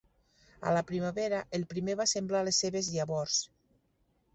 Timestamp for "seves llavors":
2.67-3.41